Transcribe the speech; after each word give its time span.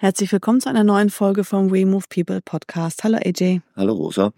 Herzlich 0.00 0.30
willkommen 0.30 0.60
zu 0.60 0.68
einer 0.68 0.84
neuen 0.84 1.10
Folge 1.10 1.42
vom 1.42 1.72
We 1.72 1.84
Move 1.84 2.04
People 2.08 2.40
Podcast. 2.40 3.02
Hallo 3.02 3.18
AJ. 3.18 3.62
Hallo 3.74 3.94
Rosa. 3.94 4.32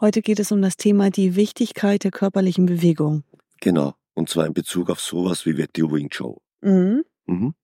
Heute 0.00 0.22
geht 0.22 0.40
es 0.40 0.50
um 0.50 0.60
das 0.60 0.76
Thema 0.76 1.08
die 1.10 1.36
Wichtigkeit 1.36 2.02
der 2.02 2.10
körperlichen 2.10 2.66
Bewegung. 2.66 3.22
Genau. 3.60 3.94
Und 4.14 4.28
zwar 4.28 4.44
in 4.44 4.54
Bezug 4.54 4.90
auf 4.90 4.98
sowas 4.98 5.46
wie 5.46 5.56
Wet 5.56 5.78
Wing 5.78 6.10
Chun. 6.10 6.38
Mhm. 6.62 7.04
Mhm. 7.26 7.54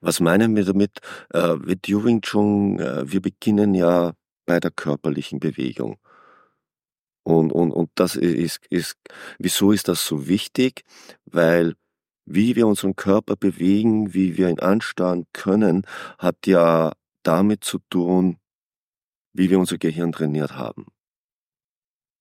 Was 0.00 0.20
meinen 0.20 0.56
wir 0.56 0.64
damit? 0.64 1.00
Äh, 1.34 1.56
Wet 1.66 1.86
Wing 1.86 2.22
Chun, 2.22 2.78
äh, 2.78 3.02
wir 3.04 3.20
beginnen 3.20 3.74
ja 3.74 4.14
bei 4.46 4.58
der 4.58 4.70
körperlichen 4.70 5.38
Bewegung. 5.38 5.98
Und, 7.24 7.52
und, 7.52 7.72
und 7.72 7.90
das 7.96 8.16
ist, 8.16 8.60
ist, 8.70 8.96
wieso 9.38 9.70
ist 9.70 9.86
das 9.88 10.06
so 10.06 10.26
wichtig? 10.26 10.82
Weil 11.26 11.74
wie 12.32 12.54
wir 12.54 12.66
unseren 12.66 12.94
Körper 12.94 13.34
bewegen, 13.34 14.14
wie 14.14 14.36
wir 14.36 14.48
ihn 14.48 14.60
anstarren 14.60 15.26
können, 15.32 15.82
hat 16.18 16.46
ja 16.46 16.92
damit 17.24 17.64
zu 17.64 17.78
tun, 17.90 18.38
wie 19.32 19.50
wir 19.50 19.58
unser 19.58 19.78
Gehirn 19.78 20.12
trainiert 20.12 20.56
haben. 20.56 20.86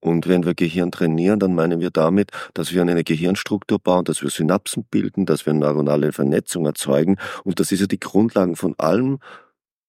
Und 0.02 0.28
wenn 0.28 0.46
wir 0.46 0.56
Gehirn 0.56 0.92
trainieren, 0.92 1.40
dann 1.40 1.54
meinen 1.54 1.80
wir 1.80 1.92
damit, 1.92 2.32
dass 2.54 2.74
wir 2.74 2.82
eine 2.82 3.04
Gehirnstruktur 3.04 3.80
bauen, 3.80 4.06
dass 4.06 4.22
wir 4.22 4.30
Synapsen 4.30 4.86
bilden, 4.86 5.26
dass 5.26 5.46
wir 5.46 5.54
neuronale 5.54 6.12
Vernetzung 6.12 6.66
erzeugen. 6.66 7.18
Und 7.44 7.60
das 7.60 7.72
ist 7.72 7.82
ja 7.82 7.88
die 7.88 8.00
Grundlage 8.00 8.56
von 8.56 8.76
allem, 8.80 9.20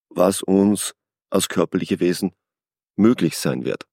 was 0.09 0.43
uns 0.43 0.95
als 1.31 1.49
körperliche 1.49 2.01
Wesen 2.01 2.33
möglich 2.97 3.39
sein 3.39 3.65
wird. 3.65 3.90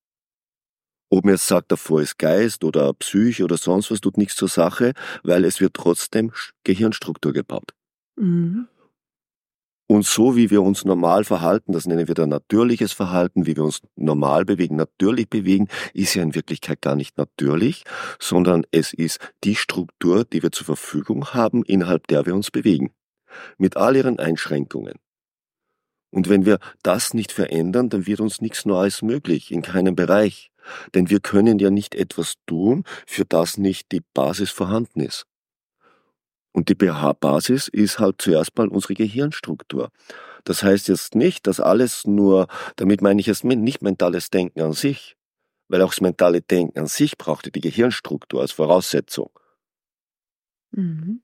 Ob 1.09 1.23
man 1.23 1.35
jetzt 1.35 1.47
sagt, 1.47 1.71
davor 1.71 2.01
ist 2.01 2.17
Geist 2.17 2.63
oder 2.63 2.93
Psyche 2.93 3.43
oder 3.43 3.57
sonst 3.57 3.91
was, 3.91 4.01
tut 4.01 4.17
nichts 4.17 4.35
zur 4.35 4.49
Sache, 4.49 4.93
weil 5.23 5.45
es 5.45 5.61
wird 5.61 5.73
trotzdem 5.73 6.31
Gehirnstruktur 6.63 7.33
gebaut. 7.33 7.73
Mhm. 8.17 8.67
Und 9.89 10.05
so 10.05 10.35
wie 10.35 10.49
wir 10.49 10.61
uns 10.63 10.83
normal 10.83 11.23
verhalten, 11.23 11.71
das 11.71 11.85
nennen 11.85 12.09
wir 12.09 12.13
dann 12.13 12.27
natürliches 12.27 12.91
Verhalten, 12.91 13.45
wie 13.45 13.55
wir 13.55 13.63
uns 13.63 13.81
normal 13.95 14.43
bewegen, 14.43 14.75
natürlich 14.75 15.29
bewegen, 15.29 15.69
ist 15.93 16.13
ja 16.13 16.23
in 16.23 16.35
Wirklichkeit 16.35 16.81
gar 16.81 16.97
nicht 16.97 17.17
natürlich, 17.17 17.85
sondern 18.19 18.65
es 18.71 18.91
ist 18.91 19.19
die 19.45 19.55
Struktur, 19.55 20.25
die 20.25 20.43
wir 20.43 20.51
zur 20.51 20.65
Verfügung 20.65 21.27
haben, 21.27 21.63
innerhalb 21.63 22.05
der 22.07 22.25
wir 22.25 22.35
uns 22.35 22.51
bewegen. 22.51 22.91
Mit 23.57 23.77
all 23.77 23.95
ihren 23.95 24.19
Einschränkungen. 24.19 24.95
Und 26.11 26.29
wenn 26.29 26.45
wir 26.45 26.59
das 26.83 27.13
nicht 27.13 27.31
verändern, 27.31 27.89
dann 27.89 28.07
wird 28.07 28.19
uns 28.19 28.41
nichts 28.41 28.65
Neues 28.65 29.01
möglich, 29.01 29.51
in 29.51 29.61
keinem 29.61 29.95
Bereich. 29.95 30.51
Denn 30.93 31.09
wir 31.09 31.19
können 31.19 31.59
ja 31.59 31.69
nicht 31.69 31.95
etwas 31.95 32.35
tun, 32.45 32.83
für 33.05 33.25
das 33.25 33.57
nicht 33.57 33.91
die 33.91 34.01
Basis 34.13 34.49
vorhanden 34.49 35.01
ist. 35.01 35.25
Und 36.53 36.69
die 36.69 36.75
BH-Basis 36.75 37.67
ist 37.67 37.99
halt 37.99 38.21
zuerst 38.21 38.57
mal 38.57 38.67
unsere 38.67 38.95
Gehirnstruktur. 38.95 39.89
Das 40.43 40.63
heißt 40.63 40.87
jetzt 40.87 41.13
nicht, 41.13 41.45
dass 41.45 41.59
alles 41.59 42.07
nur, 42.07 42.47
damit 42.77 43.01
meine 43.01 43.19
ich 43.19 43.27
jetzt 43.27 43.43
nicht 43.43 43.81
mentales 43.81 44.29
Denken 44.29 44.61
an 44.61 44.73
sich, 44.73 45.17
weil 45.67 45.81
auch 45.81 45.91
das 45.91 46.01
mentale 46.01 46.41
Denken 46.41 46.79
an 46.79 46.87
sich 46.87 47.17
brauchte 47.17 47.51
die 47.51 47.61
Gehirnstruktur 47.61 48.41
als 48.41 48.53
Voraussetzung. 48.53 49.29
Mhm. 50.71 51.21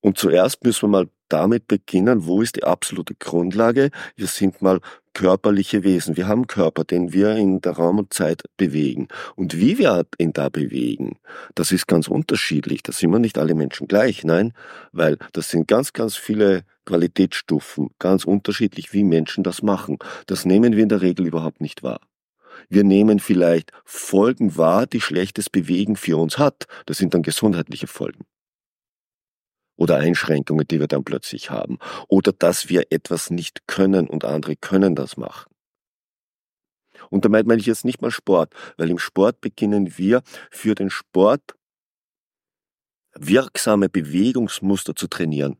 Und 0.00 0.18
zuerst 0.18 0.62
müssen 0.64 0.82
wir 0.82 0.88
mal 0.88 1.10
damit 1.32 1.68
beginnen, 1.68 2.26
wo 2.26 2.42
ist 2.42 2.56
die 2.56 2.64
absolute 2.64 3.14
Grundlage? 3.14 3.90
Wir 4.16 4.26
sind 4.26 4.60
mal 4.60 4.80
körperliche 5.14 5.82
Wesen. 5.82 6.16
Wir 6.16 6.28
haben 6.28 6.46
Körper, 6.46 6.84
den 6.84 7.12
wir 7.12 7.34
in 7.36 7.60
der 7.60 7.72
Raum 7.72 7.98
und 7.98 8.12
Zeit 8.12 8.44
bewegen. 8.56 9.08
Und 9.36 9.58
wie 9.58 9.78
wir 9.78 10.06
ihn 10.18 10.32
da 10.32 10.48
bewegen, 10.48 11.18
das 11.54 11.72
ist 11.72 11.86
ganz 11.86 12.08
unterschiedlich. 12.08 12.82
Da 12.82 12.92
sind 12.92 13.10
wir 13.10 13.18
nicht 13.18 13.38
alle 13.38 13.54
Menschen 13.54 13.88
gleich, 13.88 14.24
nein, 14.24 14.52
weil 14.92 15.18
das 15.32 15.50
sind 15.50 15.68
ganz, 15.68 15.92
ganz 15.92 16.16
viele 16.16 16.64
Qualitätsstufen, 16.86 17.90
ganz 17.98 18.24
unterschiedlich, 18.24 18.92
wie 18.92 19.04
Menschen 19.04 19.44
das 19.44 19.62
machen. 19.62 19.98
Das 20.26 20.44
nehmen 20.44 20.76
wir 20.76 20.82
in 20.82 20.88
der 20.88 21.02
Regel 21.02 21.26
überhaupt 21.26 21.60
nicht 21.60 21.82
wahr. 21.82 22.00
Wir 22.68 22.84
nehmen 22.84 23.20
vielleicht 23.20 23.72
Folgen 23.84 24.56
wahr, 24.56 24.86
die 24.86 25.00
schlechtes 25.00 25.50
Bewegen 25.50 25.96
für 25.96 26.18
uns 26.18 26.38
hat. 26.38 26.66
Das 26.86 26.98
sind 26.98 27.14
dann 27.14 27.22
gesundheitliche 27.22 27.86
Folgen 27.86 28.24
oder 29.80 29.96
Einschränkungen, 29.96 30.68
die 30.68 30.78
wir 30.78 30.88
dann 30.88 31.04
plötzlich 31.04 31.50
haben. 31.50 31.78
Oder 32.06 32.32
dass 32.32 32.68
wir 32.68 32.84
etwas 32.90 33.30
nicht 33.30 33.66
können 33.66 34.08
und 34.08 34.26
andere 34.26 34.54
können 34.54 34.94
das 34.94 35.16
machen. 35.16 35.50
Und 37.08 37.24
damit 37.24 37.46
meine 37.46 37.60
ich 37.60 37.66
jetzt 37.66 37.86
nicht 37.86 38.02
mal 38.02 38.10
Sport, 38.10 38.52
weil 38.76 38.90
im 38.90 38.98
Sport 38.98 39.40
beginnen 39.40 39.96
wir 39.96 40.22
für 40.50 40.74
den 40.74 40.90
Sport 40.90 41.56
wirksame 43.14 43.88
Bewegungsmuster 43.88 44.94
zu 44.94 45.08
trainieren. 45.08 45.56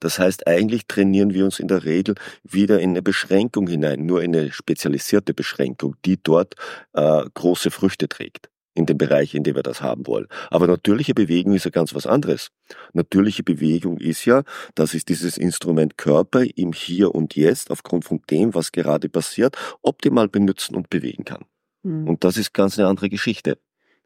Das 0.00 0.18
heißt, 0.18 0.48
eigentlich 0.48 0.86
trainieren 0.88 1.32
wir 1.32 1.44
uns 1.44 1.60
in 1.60 1.68
der 1.68 1.84
Regel 1.84 2.16
wieder 2.42 2.80
in 2.80 2.90
eine 2.90 3.02
Beschränkung 3.02 3.68
hinein, 3.68 4.04
nur 4.04 4.22
in 4.22 4.34
eine 4.34 4.52
spezialisierte 4.52 5.32
Beschränkung, 5.32 5.94
die 6.04 6.20
dort 6.20 6.54
äh, 6.92 7.24
große 7.34 7.70
Früchte 7.70 8.08
trägt 8.08 8.50
in 8.78 8.86
dem 8.86 8.96
Bereich, 8.96 9.34
in 9.34 9.42
dem 9.42 9.56
wir 9.56 9.62
das 9.62 9.82
haben 9.82 10.06
wollen. 10.06 10.26
Aber 10.50 10.66
natürliche 10.66 11.14
Bewegung 11.14 11.54
ist 11.54 11.64
ja 11.64 11.70
ganz 11.70 11.94
was 11.94 12.06
anderes. 12.06 12.48
Natürliche 12.92 13.42
Bewegung 13.42 13.98
ist 13.98 14.24
ja, 14.24 14.42
das 14.74 14.94
ist 14.94 15.08
dieses 15.08 15.36
Instrument 15.36 15.98
Körper 15.98 16.44
im 16.56 16.72
Hier 16.72 17.14
und 17.14 17.34
Jetzt 17.36 17.70
aufgrund 17.70 18.04
von 18.04 18.20
dem, 18.30 18.54
was 18.54 18.72
gerade 18.72 19.08
passiert, 19.08 19.56
optimal 19.82 20.28
benutzen 20.28 20.76
und 20.76 20.88
bewegen 20.88 21.24
kann. 21.24 21.44
Mhm. 21.82 22.08
Und 22.08 22.24
das 22.24 22.36
ist 22.36 22.54
ganz 22.54 22.78
eine 22.78 22.88
andere 22.88 23.08
Geschichte. 23.08 23.58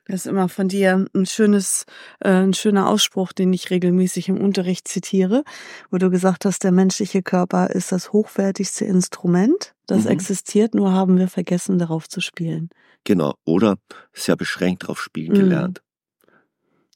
Das 0.06 0.16
ist 0.16 0.26
immer 0.26 0.48
von 0.48 0.66
dir 0.66 1.06
ein 1.14 1.26
schönes, 1.26 1.84
äh, 2.20 2.30
ein 2.30 2.54
schöner 2.54 2.88
Ausspruch, 2.88 3.32
den 3.32 3.52
ich 3.52 3.70
regelmäßig 3.70 4.28
im 4.28 4.40
Unterricht 4.40 4.88
zitiere, 4.88 5.44
wo 5.90 5.98
du 5.98 6.10
gesagt 6.10 6.44
hast, 6.44 6.64
der 6.64 6.72
menschliche 6.72 7.22
Körper 7.22 7.70
ist 7.70 7.92
das 7.92 8.12
hochwertigste 8.12 8.84
Instrument, 8.84 9.74
das 9.92 10.04
mhm. 10.04 10.10
existiert, 10.10 10.74
nur 10.74 10.92
haben 10.92 11.18
wir 11.18 11.28
vergessen, 11.28 11.78
darauf 11.78 12.08
zu 12.08 12.20
spielen. 12.20 12.70
Genau, 13.04 13.34
oder 13.44 13.76
sehr 14.12 14.36
beschränkt 14.36 14.84
darauf 14.84 15.00
spielen 15.00 15.32
mhm. 15.32 15.36
gelernt. 15.36 15.82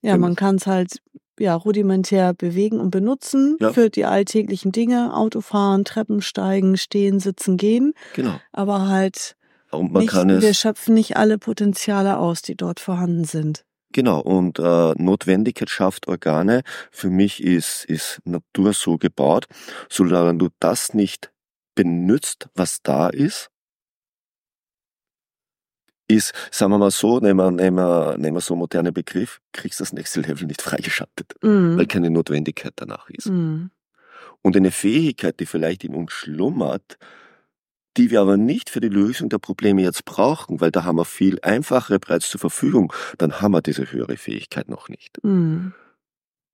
Ja, 0.03 0.17
man 0.19 0.37
kann 0.37 0.57
es 0.57 0.67
halt 0.67 1.03
ja 1.39 1.55
rudimentär 1.55 2.33
bewegen 2.33 2.81
und 2.81 2.91
benutzen 2.91 3.57
ja. 3.61 3.73
für 3.73 3.91
die 3.91 4.05
alltäglichen 4.05 4.73
Dinge, 4.73 5.15
Autofahren, 5.15 5.85
Treppen 5.85 6.23
steigen, 6.23 6.77
stehen, 6.77 7.19
sitzen, 7.21 7.57
gehen. 7.57 7.93
Genau. 8.15 8.41
Aber 8.53 8.89
halt 8.89 9.37
nicht, 9.73 10.15
wir 10.15 10.55
schöpfen 10.55 10.95
nicht 10.95 11.17
alle 11.17 11.39
Potenziale 11.39 12.19
aus, 12.19 12.41
die 12.41 12.55
dort 12.55 12.81
vorhanden 12.81 13.25
sind. 13.25 13.65
Genau, 13.93 14.21
und 14.21 14.59
äh, 14.59 14.93
Notwendigkeit 14.97 15.71
schafft 15.71 16.09
Organe. 16.09 16.63
Für 16.91 17.11
mich 17.11 17.43
ist, 17.43 17.85
ist 17.85 18.21
Natur 18.25 18.73
so 18.73 18.97
gebaut, 18.97 19.47
solange 19.89 20.39
du 20.39 20.49
das 20.61 20.95
nicht 20.95 21.31
benutzt, 21.77 22.49
was 22.57 22.83
da 22.83 23.09
ist, 23.09 23.51
ist, 26.09 26.33
sagen 26.51 26.73
wir 26.73 26.79
mal 26.79 26.91
so, 26.91 27.21
nehmen 27.21 27.39
wir, 27.39 27.51
nehmen 27.51 27.77
wir, 27.77 28.17
nehmen 28.19 28.37
wir 28.37 28.41
so 28.41 28.55
einen 28.55 28.61
modernen 28.61 28.95
Begriff, 28.95 29.41
kriegst 29.53 29.81
das 29.81 29.93
nächste 29.93 30.21
Level 30.21 30.47
nicht 30.47 30.63
freigeschaltet, 30.63 31.35
mhm. 31.43 31.79
weil 31.79 31.87
keine 31.87 32.11
Notwendigkeit 32.11 32.73
danach 32.77 33.09
ist. 33.11 33.29
Mhm. 33.29 33.71
Und 34.43 34.57
eine 34.57 34.71
Fähigkeit, 34.71 35.41
die 35.41 35.47
vielleicht 35.47 35.85
in 35.85 35.95
uns 35.95 36.13
schlummert, 36.13 36.99
die 37.97 38.11
wir 38.11 38.21
aber 38.21 38.37
nicht 38.37 38.71
für 38.71 38.81
die 38.81 38.89
Lösung 38.89 39.29
der 39.29 39.39
Probleme 39.39 39.83
jetzt 39.83 40.05
brauchen, 40.05 40.61
weil 40.61 40.71
da 40.71 40.85
haben 40.85 40.97
wir 40.97 41.05
viel 41.05 41.39
einfachere 41.43 41.99
bereits 41.99 42.29
zur 42.29 42.41
Verfügung, 42.41 42.93
dann 43.19 43.41
haben 43.41 43.53
wir 43.53 43.63
diese 43.63 43.91
höhere 43.91 44.17
Fähigkeit 44.17 44.69
noch 44.69 44.89
nicht. 44.89 45.23
Mhm. 45.25 45.73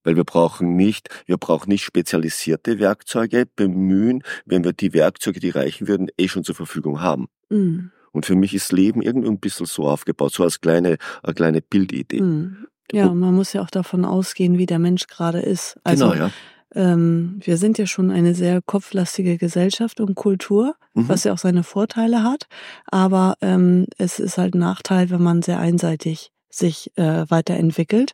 Weil 0.04 0.16
wir 0.16 0.25
brauchen 0.25 0.76
nicht, 0.76 1.08
wir 1.26 1.37
brauchen 1.37 1.69
nicht 1.69 1.84
spezialisierte 1.84 2.78
Werkzeuge 2.78 3.46
bemühen, 3.56 4.22
wenn 4.44 4.64
wir 4.64 4.72
die 4.72 4.93
Werkzeuge, 4.93 5.40
die 5.40 5.50
reichen 5.50 5.88
würden, 5.88 6.08
eh 6.19 6.28
schon 6.28 6.44
zur 6.44 6.54
Verfügung 6.54 7.00
haben. 7.00 7.28
Mhm. 7.50 7.90
Und 8.12 8.26
für 8.26 8.34
mich 8.34 8.54
ist 8.54 8.72
Leben 8.72 9.00
irgendwie 9.00 9.28
ein 9.28 9.40
bisschen 9.40 9.66
so 9.66 9.88
aufgebaut, 9.88 10.32
so 10.32 10.43
als 10.43 10.60
kleine, 10.60 10.99
eine 11.22 11.34
kleine 11.34 11.62
Bildidee. 11.62 12.20
Mhm. 12.20 12.66
Ja, 12.93 13.12
man 13.12 13.34
muss 13.34 13.54
ja 13.54 13.62
auch 13.62 13.70
davon 13.70 14.04
ausgehen, 14.04 14.58
wie 14.58 14.66
der 14.66 14.78
Mensch 14.78 15.06
gerade 15.06 15.40
ist. 15.40 15.78
Also, 15.82 16.10
genau, 16.10 16.25
ja. 16.25 16.31
Ähm, 16.75 17.38
wir 17.43 17.56
sind 17.56 17.78
ja 17.78 17.87
schon 17.87 18.10
eine 18.10 18.34
sehr 18.34 18.60
kopflastige 18.62 19.37
Gesellschaft 19.37 20.00
und 20.00 20.14
Kultur, 20.14 20.75
mhm. 20.94 21.08
was 21.08 21.25
ja 21.25 21.32
auch 21.32 21.38
seine 21.38 21.64
Vorteile 21.64 22.22
hat. 22.22 22.46
Aber 22.87 23.34
ähm, 23.40 23.87
es 23.98 24.19
ist 24.19 24.38
halt 24.38 24.55
ein 24.55 24.60
Nachteil, 24.60 25.10
wenn 25.10 25.22
man 25.22 25.43
sehr 25.43 25.58
einseitig 25.58 26.32
sich 26.50 26.90
äh, 26.96 27.25
weiterentwickelt. 27.28 28.12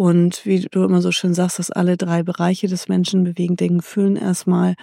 Und 0.00 0.46
wie 0.46 0.60
du 0.60 0.82
immer 0.82 1.02
so 1.02 1.12
schön 1.12 1.34
sagst, 1.34 1.58
dass 1.58 1.70
alle 1.70 1.98
drei 1.98 2.22
Bereiche 2.22 2.68
des 2.68 2.88
Menschen 2.88 3.22
bewegen, 3.22 3.56
denken, 3.56 3.82
fühlen 3.82 4.16
erstmal 4.16 4.74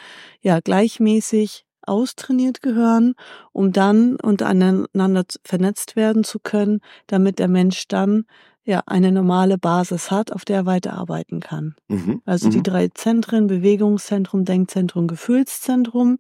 ja 0.42 0.60
gleichmäßig 0.60 1.66
austrainiert 1.82 2.62
gehören, 2.62 3.16
um 3.52 3.72
dann 3.72 4.18
untereinander 4.18 5.24
vernetzt 5.44 5.96
werden 5.96 6.24
zu 6.24 6.38
können, 6.38 6.82
damit 7.08 7.40
der 7.40 7.48
Mensch 7.48 7.88
dann 7.88 8.26
ja 8.64 8.84
eine 8.86 9.12
normale 9.12 9.58
Basis 9.58 10.12
hat, 10.12 10.32
auf 10.32 10.46
der 10.46 10.58
er 10.58 10.66
weiterarbeiten 10.68 11.40
kann. 11.40 11.74
Mhm. 11.88 12.22
Also 12.26 12.50
die 12.50 12.60
mhm. 12.60 12.64
drei 12.64 12.88
Zentren, 12.90 13.48
Bewegungszentrum, 13.48 14.46
Denkzentrum, 14.46 15.08
Gefühlszentrum, 15.08 16.18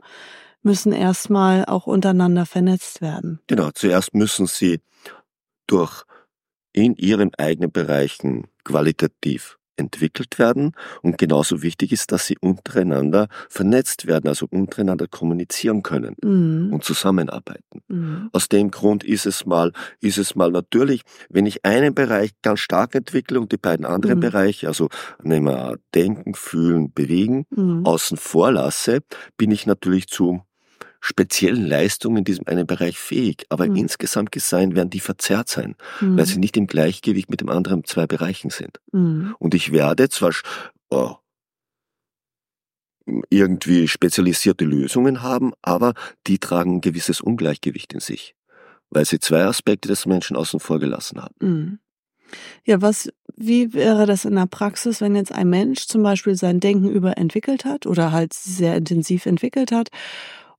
müssen 0.63 0.91
erstmal 0.91 1.65
auch 1.65 1.85
untereinander 1.85 2.47
vernetzt 2.47 3.01
werden. 3.01 3.41
Genau, 3.45 3.69
zuerst 3.75 4.15
müssen 4.15 4.47
sie 4.47 4.79
durch 5.67 6.03
in 6.73 6.95
ihren 6.95 7.33
eigenen 7.35 7.71
Bereichen 7.71 8.47
qualitativ 8.67 9.57
entwickelt 9.77 10.39
werden. 10.39 10.71
Und 11.01 11.17
genauso 11.17 11.61
wichtig 11.61 11.91
ist, 11.91 12.11
dass 12.11 12.25
sie 12.25 12.37
untereinander 12.41 13.27
vernetzt 13.47 14.07
werden, 14.07 14.27
also 14.27 14.47
untereinander 14.49 15.07
kommunizieren 15.07 15.83
können 15.83 16.15
mhm. 16.21 16.73
und 16.73 16.83
zusammenarbeiten. 16.83 17.81
Mhm. 17.87 18.29
Aus 18.33 18.49
dem 18.49 18.71
Grund 18.71 19.03
ist 19.03 19.25
es 19.25 19.45
mal, 19.45 19.71
ist 20.01 20.17
es 20.17 20.35
mal 20.35 20.51
natürlich, 20.51 21.03
wenn 21.29 21.45
ich 21.45 21.63
einen 21.63 21.93
Bereich 21.93 22.31
ganz 22.41 22.59
stark 22.59 22.95
entwickle 22.95 23.39
und 23.39 23.51
die 23.51 23.57
beiden 23.57 23.85
anderen 23.85 24.17
mhm. 24.17 24.21
Bereiche, 24.21 24.67
also 24.67 24.89
nehmen 25.21 25.45
wir 25.45 25.77
Denken, 25.93 26.33
Fühlen, 26.33 26.91
Bewegen, 26.91 27.45
mhm. 27.51 27.85
außen 27.85 28.17
vor 28.17 28.51
lasse, 28.51 29.01
bin 29.37 29.51
ich 29.51 29.67
natürlich 29.67 30.07
zu 30.07 30.41
speziellen 31.07 31.65
Leistungen 31.65 32.17
in 32.17 32.23
diesem 32.25 32.45
einen 32.47 32.67
Bereich 32.67 32.99
fähig, 32.99 33.45
aber 33.47 33.65
mhm. 33.65 33.77
insgesamt 33.77 34.33
gesehen 34.33 34.75
werden 34.75 34.89
die 34.89 34.99
verzerrt 34.99 35.47
sein, 35.47 35.75
mhm. 36.01 36.17
weil 36.17 36.25
sie 36.25 36.37
nicht 36.37 36.57
im 36.57 36.67
Gleichgewicht 36.67 37.29
mit 37.29 37.39
dem 37.39 37.47
anderen 37.47 37.85
zwei 37.85 38.07
Bereichen 38.07 38.49
sind. 38.49 38.81
Mhm. 38.91 39.33
Und 39.39 39.55
ich 39.55 39.71
werde 39.71 40.09
zwar 40.09 40.33
oh, 40.89 41.15
irgendwie 43.29 43.87
spezialisierte 43.87 44.65
Lösungen 44.65 45.21
haben, 45.21 45.53
aber 45.61 45.93
die 46.27 46.39
tragen 46.39 46.75
ein 46.75 46.81
gewisses 46.81 47.21
Ungleichgewicht 47.21 47.93
in 47.93 48.01
sich, 48.01 48.35
weil 48.89 49.05
sie 49.05 49.19
zwei 49.19 49.45
Aspekte 49.45 49.87
des 49.87 50.05
Menschen 50.05 50.35
außen 50.35 50.59
vor 50.59 50.79
gelassen 50.79 51.21
haben. 51.21 51.35
Mhm. 51.39 51.79
Ja, 52.65 52.81
was, 52.81 53.09
wie 53.37 53.73
wäre 53.73 54.05
das 54.05 54.25
in 54.25 54.35
der 54.35 54.47
Praxis, 54.47 54.99
wenn 54.99 55.15
jetzt 55.15 55.31
ein 55.31 55.49
Mensch 55.49 55.87
zum 55.87 56.03
Beispiel 56.03 56.35
sein 56.35 56.59
Denken 56.59 56.89
überentwickelt 56.89 57.63
hat 57.63 57.85
oder 57.85 58.11
halt 58.11 58.33
sehr 58.33 58.75
intensiv 58.75 59.25
entwickelt 59.25 59.71
hat 59.71 59.87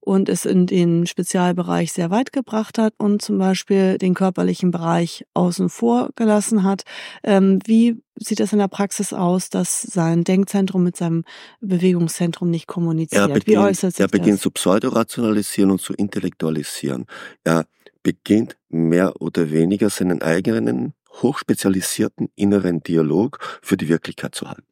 und 0.01 0.29
es 0.29 0.45
in 0.45 0.65
den 0.65 1.05
Spezialbereich 1.05 1.91
sehr 1.91 2.09
weit 2.09 2.31
gebracht 2.31 2.77
hat 2.77 2.93
und 2.97 3.21
zum 3.21 3.37
Beispiel 3.37 3.97
den 3.97 4.13
körperlichen 4.13 4.71
Bereich 4.71 5.25
außen 5.33 5.69
vor 5.69 6.09
gelassen 6.15 6.63
hat. 6.63 6.83
Ähm, 7.23 7.59
wie 7.65 8.01
sieht 8.15 8.39
das 8.39 8.53
in 8.53 8.59
der 8.59 8.67
Praxis 8.67 9.13
aus, 9.13 9.49
dass 9.49 9.81
sein 9.81 10.23
Denkzentrum 10.23 10.83
mit 10.83 10.97
seinem 10.97 11.23
Bewegungszentrum 11.61 12.49
nicht 12.49 12.67
kommuniziert? 12.67 13.21
Er 13.21 13.27
beginnt, 13.27 13.47
wie 13.47 13.57
äußert 13.57 13.95
sich 13.95 14.01
er 14.01 14.07
beginnt 14.07 14.35
das? 14.35 14.41
zu 14.41 14.51
pseudorationalisieren 14.51 15.71
und 15.71 15.81
zu 15.81 15.93
intellektualisieren. 15.93 17.05
Er 17.43 17.65
beginnt 18.03 18.57
mehr 18.69 19.21
oder 19.21 19.51
weniger 19.51 19.89
seinen 19.89 20.21
eigenen 20.21 20.93
hochspezialisierten 21.21 22.29
inneren 22.35 22.81
Dialog 22.81 23.39
für 23.61 23.77
die 23.77 23.89
Wirklichkeit 23.89 24.35
zu 24.35 24.47
halten. 24.47 24.63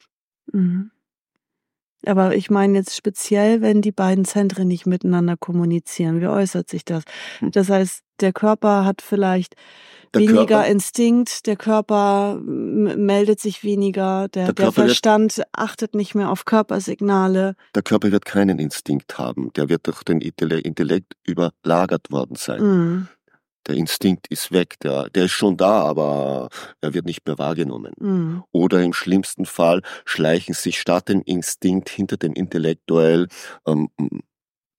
Mhm. 0.52 0.92
Aber 2.06 2.36
ich 2.36 2.50
meine 2.50 2.78
jetzt 2.78 2.96
speziell, 2.96 3.62
wenn 3.62 3.82
die 3.82 3.92
beiden 3.92 4.26
Zentren 4.26 4.68
nicht 4.68 4.86
miteinander 4.86 5.36
kommunizieren. 5.38 6.22
Wie 6.22 6.28
äußert 6.28 6.70
sich 6.70 6.86
das? 6.86 7.04
Hm. 7.40 7.52
Das 7.52 7.70
heißt, 7.70 8.02
der 8.20 8.34
Körper 8.34 8.86
hat 8.86 9.02
vielleicht 9.02 9.56
der 10.14 10.22
weniger 10.22 10.46
Körper, 10.46 10.68
Instinkt, 10.68 11.48
der 11.48 11.56
Körper 11.58 12.40
meldet 12.42 13.40
sich 13.40 13.64
weniger, 13.64 14.28
der, 14.30 14.46
der, 14.46 14.54
der 14.54 14.72
Verstand 14.72 15.38
wird, 15.38 15.48
achtet 15.52 15.96
nicht 15.96 16.16
mehr 16.16 16.32
auf 16.32 16.46
Körpersignale. 16.46 17.56
Der 17.76 17.84
Körper 17.84 18.12
wird 18.12 18.26
keinen 18.26 18.58
Instinkt 18.58 19.18
haben, 19.18 19.52
der 19.56 19.70
wird 19.70 19.86
durch 19.86 20.04
den 20.04 20.22
Intellekt 20.22 21.14
überlagert 21.26 22.10
worden 22.12 22.36
sein. 22.36 22.62
Mhm 22.62 23.08
der 23.68 23.76
Instinkt 23.76 24.28
ist 24.28 24.52
weg, 24.52 24.80
der, 24.82 25.10
der 25.10 25.26
ist 25.26 25.32
schon 25.32 25.58
da, 25.58 25.82
aber 25.84 26.50
er 26.82 26.94
wird 26.94 27.06
nicht 27.06 27.26
mehr 27.28 27.38
wahrgenommen. 27.38 27.94
Mhm. 28.00 28.44
Oder 28.52 28.84
im 28.84 28.94
schlimmsten 28.94 29.46
Fall 29.46 29.82
schleichen 30.06 30.54
sich 30.54 30.80
statt 30.80 31.10
dem 31.10 31.22
Instinkt 31.22 31.90
hinter 31.90 32.18
dem 32.18 32.34
Intellektuell 32.34 33.28
ähm, 33.66 33.90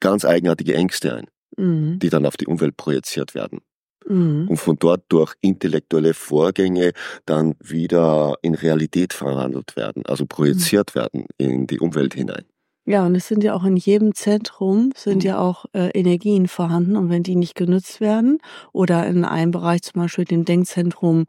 ganz 0.01 0.25
eigenartige 0.25 0.75
Ängste 0.75 1.17
ein, 1.17 1.27
mhm. 1.57 1.99
die 1.99 2.11
dann 2.11 2.27
auf 2.27 2.37
die 2.37 2.47
Umwelt 2.47 2.77
projiziert 2.77 3.35
werden. 3.35 3.61
Mhm. 4.07 4.49
Und 4.49 4.57
von 4.57 4.77
dort 4.79 5.05
durch 5.09 5.35
intellektuelle 5.41 6.15
Vorgänge 6.15 6.93
dann 7.27 7.55
wieder 7.61 8.37
in 8.43 8.55
Realität 8.55 9.13
verwandelt 9.13 9.77
werden, 9.77 10.05
also 10.07 10.25
projiziert 10.27 10.95
mhm. 10.95 10.99
werden 10.99 11.27
in 11.37 11.67
die 11.67 11.81
Umwelt 11.81 12.15
hinein. 12.15 12.45
Ja, 12.89 13.05
und 13.05 13.15
es 13.15 13.29
sind 13.29 13.45
ja 13.45 13.53
auch 13.53 13.65
in 13.65 13.77
jedem 13.77 14.15
Zentrum 14.15 14.93
sind 14.97 15.23
mhm. 15.23 15.29
ja 15.29 15.39
auch 15.39 15.67
äh, 15.75 15.91
Energien 15.91 16.49
vorhanden 16.49 16.97
und 16.97 17.11
wenn 17.11 17.23
die 17.23 17.37
nicht 17.37 17.55
genutzt 17.55 18.01
werden 18.01 18.39
oder 18.73 19.07
in 19.07 19.27
einem 19.27 19.51
Bereich 19.51 19.83
zum 19.83 20.01
Beispiel 20.01 20.25
dem 20.25 20.47
Denkzentrum 20.47 21.27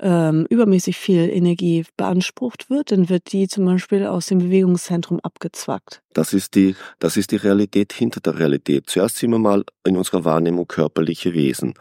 ähm, 0.00 0.44
übermäßig 0.50 0.98
viel 0.98 1.30
Energie 1.30 1.86
beansprucht 1.96 2.68
wird, 2.68 2.92
dann 2.92 3.08
wird 3.08 3.32
die 3.32 3.48
zum 3.48 3.64
Beispiel 3.64 4.04
aus 4.04 4.26
dem 4.26 4.40
Bewegungszentrum 4.40 5.18
abgezwackt. 5.20 6.02
Das 6.12 6.34
ist 6.34 6.54
die, 6.54 6.76
das 6.98 7.16
ist 7.16 7.30
die 7.30 7.36
Realität 7.36 7.94
hinter 7.94 8.20
der 8.20 8.38
Realität. 8.38 8.90
Zuerst 8.90 9.16
sind 9.16 9.30
wir 9.30 9.38
mal 9.38 9.64
in 9.86 9.96
unserer 9.96 10.26
Wahrnehmung 10.26 10.68
körperliche 10.68 11.32
Wesen. 11.32 11.72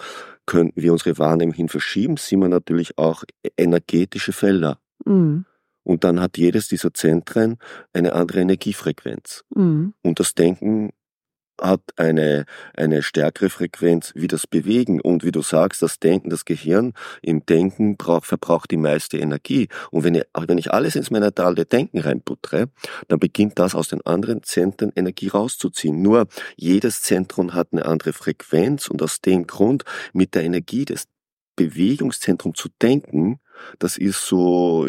Könnten 0.45 0.81
wir 0.81 0.93
unsere 0.93 1.17
Wahrnehmung 1.17 1.53
hin 1.53 1.67
verschieben, 1.67 2.15
sehen 2.15 2.39
wir 2.39 2.47
natürlich 2.47 2.97
auch 2.97 3.25
energetische 3.57 4.31
Felder. 4.31 4.79
Mhm. 5.03 5.43
Und 5.87 6.03
dann 6.03 6.19
hat 6.19 6.37
jedes 6.37 6.67
dieser 6.67 6.93
Zentren 6.93 7.59
eine 7.93 8.11
andere 8.11 8.41
Energiefrequenz. 8.41 9.45
Mhm. 9.55 9.93
Und 10.03 10.19
das 10.19 10.35
Denken 10.35 10.91
hat 11.61 11.79
eine, 11.95 12.43
eine 12.75 13.01
stärkere 13.01 13.49
Frequenz 13.49 14.11
wie 14.13 14.27
das 14.27 14.47
Bewegen. 14.47 14.99
Und 14.99 15.23
wie 15.23 15.31
du 15.31 15.41
sagst, 15.41 15.81
das 15.81 15.97
Denken, 15.99 16.29
das 16.29 16.43
Gehirn 16.43 16.91
im 17.21 17.45
Denken 17.45 17.95
braucht, 17.95 18.25
verbraucht 18.25 18.69
die 18.69 18.77
meiste 18.77 19.17
Energie. 19.17 19.69
Und 19.89 20.03
wenn 20.03 20.15
ich, 20.15 20.25
wenn 20.35 20.57
ich 20.57 20.73
alles 20.73 20.97
ins 20.97 21.09
mentale 21.09 21.65
Denken 21.65 21.99
reinputtere, 21.99 22.67
dann 23.07 23.19
beginnt 23.19 23.57
das 23.57 23.73
aus 23.73 23.87
den 23.87 24.05
anderen 24.05 24.43
Zentren 24.43 24.91
Energie 24.93 25.29
rauszuziehen. 25.29 26.01
Nur 26.01 26.27
jedes 26.57 27.01
Zentrum 27.01 27.53
hat 27.53 27.69
eine 27.71 27.85
andere 27.85 28.11
Frequenz 28.11 28.89
und 28.89 29.01
aus 29.01 29.21
dem 29.21 29.47
Grund 29.47 29.85
mit 30.11 30.35
der 30.35 30.43
Energie 30.43 30.83
des 30.83 31.07
Bewegungszentrum 31.55 32.55
zu 32.55 32.67
denken, 32.81 33.39
das 33.79 33.97
ist 33.97 34.25
so, 34.25 34.87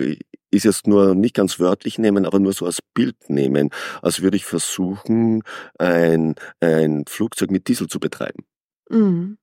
ist 0.50 0.64
jetzt 0.64 0.86
nur 0.86 1.14
nicht 1.14 1.34
ganz 1.34 1.60
wörtlich 1.60 1.98
nehmen, 1.98 2.24
aber 2.24 2.38
nur 2.38 2.52
so 2.52 2.66
als 2.66 2.80
Bild 2.94 3.28
nehmen, 3.28 3.70
als 4.02 4.22
würde 4.22 4.36
ich 4.36 4.44
versuchen, 4.44 5.42
ein, 5.78 6.34
ein 6.60 7.04
Flugzeug 7.06 7.50
mit 7.50 7.68
Diesel 7.68 7.88
zu 7.88 8.00
betreiben. 8.00 8.44
Mhm. 8.88 9.38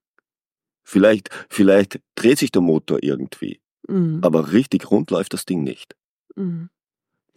Vielleicht, 0.84 1.30
vielleicht 1.50 2.00
dreht 2.14 2.38
sich 2.38 2.52
der 2.52 2.62
Motor 2.62 2.98
irgendwie, 3.02 3.60
mhm. 3.88 4.20
aber 4.22 4.52
richtig 4.52 4.90
rund 4.90 5.10
läuft 5.10 5.32
das 5.32 5.44
Ding 5.44 5.62
nicht. 5.62 5.96
Mhm. 6.36 6.70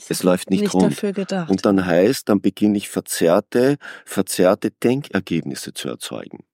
Es 0.08 0.24
läuft 0.24 0.50
nicht, 0.50 0.62
nicht 0.62 0.74
rund. 0.74 0.94
Dafür 0.94 1.12
gedacht. 1.12 1.50
Und 1.50 1.66
dann 1.66 1.86
heißt, 1.86 2.30
dann 2.30 2.40
beginne 2.40 2.78
ich 2.78 2.88
verzerrte, 2.90 3.78
verzerrte 4.06 4.72
Denkergebnisse 4.72 5.74
zu 5.74 5.90
erzeugen. 5.90 6.46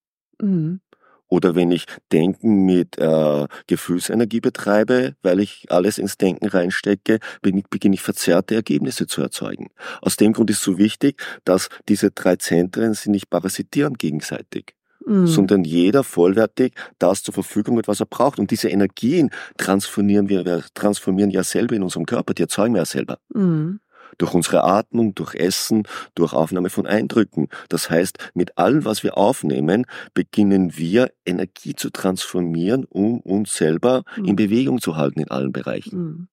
Mhm. 0.41 0.81
Oder 1.27 1.55
wenn 1.55 1.71
ich 1.71 1.85
Denken 2.11 2.65
mit 2.65 2.97
äh, 2.97 3.47
Gefühlsenergie 3.67 4.41
betreibe, 4.41 5.15
weil 5.23 5.39
ich 5.39 5.65
alles 5.69 5.97
ins 5.97 6.17
Denken 6.17 6.47
reinstecke, 6.47 7.19
beginne 7.41 7.95
ich 7.95 8.01
verzerrte 8.01 8.55
Ergebnisse 8.55 9.07
zu 9.07 9.21
erzeugen. 9.21 9.69
Aus 10.01 10.17
dem 10.17 10.33
Grund 10.33 10.49
ist 10.49 10.61
so 10.61 10.77
wichtig, 10.77 11.21
dass 11.43 11.69
diese 11.89 12.11
drei 12.11 12.35
Zentren 12.35 12.93
sich 12.93 13.07
nicht 13.07 13.29
parasitieren 13.29 13.95
gegenseitig. 13.95 14.75
Mhm. 15.07 15.27
sondern 15.27 15.63
jeder 15.63 16.03
vollwertig 16.03 16.73
das 16.97 17.21
zur 17.21 17.35
Verfügung 17.35 17.77
hat, 17.77 17.87
was 17.87 17.99
er 17.99 18.07
braucht. 18.07 18.39
Und 18.39 18.49
diese 18.49 18.69
Energien 18.69 19.29
transformieren 19.55 20.29
wir, 20.29 20.63
transformieren 20.73 21.29
ja 21.29 21.43
selber 21.43 21.75
in 21.75 21.83
unserem 21.83 22.07
Körper, 22.07 22.33
die 22.33 22.41
erzeugen 22.41 22.73
wir 22.73 22.81
ja 22.81 22.85
selber. 22.85 23.19
Mhm 23.31 23.81
durch 24.17 24.33
unsere 24.33 24.63
Atmung, 24.63 25.15
durch 25.15 25.35
Essen, 25.35 25.83
durch 26.15 26.33
Aufnahme 26.33 26.69
von 26.69 26.87
Eindrücken. 26.87 27.49
Das 27.69 27.89
heißt, 27.89 28.31
mit 28.33 28.57
allem, 28.57 28.85
was 28.85 29.03
wir 29.03 29.17
aufnehmen, 29.17 29.85
beginnen 30.13 30.77
wir 30.77 31.11
Energie 31.25 31.75
zu 31.75 31.89
transformieren, 31.89 32.85
um 32.85 33.19
uns 33.19 33.55
selber 33.55 34.03
in 34.27 34.35
Bewegung 34.35 34.81
zu 34.81 34.95
halten 34.97 35.21
in 35.21 35.31
allen 35.31 35.51
Bereichen. 35.51 36.27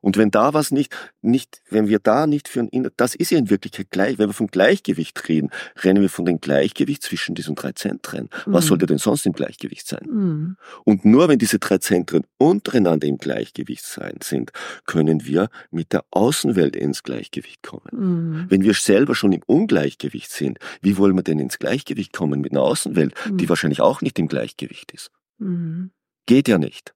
Und 0.00 0.16
wenn 0.16 0.30
da 0.30 0.54
was 0.54 0.70
nicht, 0.70 0.94
nicht, 1.22 1.60
wenn 1.70 1.88
wir 1.88 1.98
da 1.98 2.26
nicht 2.26 2.48
für 2.48 2.60
ein, 2.60 2.88
das 2.96 3.14
ist 3.14 3.30
ja 3.30 3.38
in 3.38 3.50
Wirklichkeit 3.50 3.90
gleich, 3.90 4.18
wenn 4.18 4.28
wir 4.28 4.34
vom 4.34 4.48
Gleichgewicht 4.48 5.28
reden, 5.28 5.50
rennen 5.82 6.02
wir 6.02 6.08
von 6.08 6.24
dem 6.24 6.40
Gleichgewicht 6.40 7.02
zwischen 7.02 7.34
diesen 7.34 7.54
drei 7.54 7.72
Zentren. 7.72 8.28
Mhm. 8.46 8.52
Was 8.52 8.66
sollte 8.66 8.86
denn 8.86 8.98
sonst 8.98 9.26
im 9.26 9.32
Gleichgewicht 9.32 9.86
sein? 9.86 10.06
Mhm. 10.08 10.56
Und 10.84 11.04
nur 11.04 11.28
wenn 11.28 11.38
diese 11.38 11.58
drei 11.58 11.78
Zentren 11.78 12.24
untereinander 12.38 13.06
im 13.06 13.18
Gleichgewicht 13.18 13.84
sein, 13.84 14.18
sind, 14.22 14.52
können 14.86 15.26
wir 15.26 15.48
mit 15.70 15.92
der 15.92 16.04
Außenwelt 16.10 16.76
ins 16.76 17.02
Gleichgewicht 17.02 17.62
kommen. 17.62 17.90
Mhm. 17.92 18.46
Wenn 18.48 18.62
wir 18.62 18.74
selber 18.74 19.14
schon 19.14 19.32
im 19.32 19.42
Ungleichgewicht 19.46 20.30
sind, 20.30 20.58
wie 20.80 20.96
wollen 20.96 21.16
wir 21.16 21.22
denn 21.22 21.38
ins 21.38 21.58
Gleichgewicht 21.58 22.12
kommen 22.12 22.40
mit 22.40 22.52
einer 22.52 22.62
Außenwelt, 22.62 23.14
die 23.26 23.44
mhm. 23.44 23.48
wahrscheinlich 23.48 23.80
auch 23.80 24.00
nicht 24.02 24.18
im 24.18 24.28
Gleichgewicht 24.28 24.92
ist? 24.92 25.10
Mhm. 25.38 25.90
Geht 26.26 26.48
ja 26.48 26.58
nicht. 26.58 26.94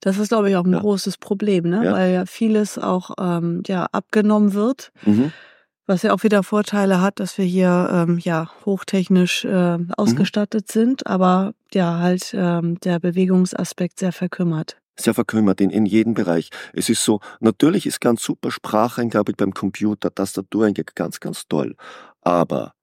Das 0.00 0.18
ist, 0.18 0.28
glaube 0.28 0.50
ich, 0.50 0.56
auch 0.56 0.64
ein 0.64 0.72
ja. 0.72 0.80
großes 0.80 1.18
Problem, 1.18 1.68
ne? 1.68 1.84
Ja. 1.84 1.92
weil 1.92 2.12
ja 2.12 2.26
vieles 2.26 2.78
auch 2.78 3.12
ähm, 3.18 3.62
ja, 3.66 3.86
abgenommen 3.92 4.54
wird. 4.54 4.92
Mhm. 5.04 5.32
Was 5.86 6.02
ja 6.02 6.12
auch 6.12 6.22
wieder 6.22 6.42
Vorteile 6.42 7.00
hat, 7.00 7.18
dass 7.18 7.36
wir 7.38 7.44
hier 7.44 7.88
ähm, 7.92 8.18
ja 8.18 8.48
hochtechnisch 8.64 9.44
äh, 9.44 9.78
ausgestattet 9.96 10.68
mhm. 10.68 10.72
sind, 10.72 11.06
aber 11.06 11.54
ja 11.74 11.98
halt 11.98 12.32
ähm, 12.34 12.78
der 12.80 13.00
Bewegungsaspekt 13.00 13.98
sehr 13.98 14.12
verkümmert. 14.12 14.76
Sehr 14.96 15.14
verkümmert 15.14 15.60
in, 15.60 15.70
in 15.70 15.86
jedem 15.86 16.14
Bereich. 16.14 16.50
Es 16.72 16.88
ist 16.88 17.02
so, 17.02 17.20
natürlich 17.40 17.86
ist 17.86 18.00
ganz 18.00 18.22
super 18.22 18.50
Spracheingabe 18.50 19.32
beim 19.32 19.54
Computer, 19.54 20.14
Tastatureingabe 20.14 20.92
ganz, 20.94 21.18
ganz 21.18 21.48
toll. 21.48 21.74
Aber 22.20 22.74